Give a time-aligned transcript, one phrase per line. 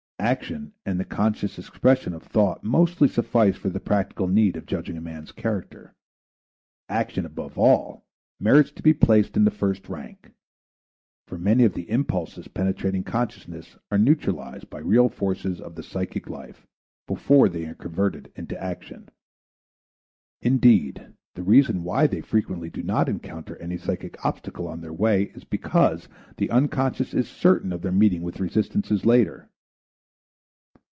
[0.21, 4.95] Action and the conscious expression of thought mostly suffice for the practical need of judging
[4.95, 5.95] a man's character.
[6.87, 8.05] Action, above all,
[8.39, 10.29] merits to be placed in the first rank;
[11.27, 16.29] for many of the impulses penetrating consciousness are neutralized by real forces of the psychic
[16.29, 16.67] life
[17.07, 19.09] before they are converted into action;
[20.39, 25.23] indeed, the reason why they frequently do not encounter any psychic obstacle on their way
[25.33, 26.07] is because
[26.37, 29.47] the unconscious is certain of their meeting with resistances later.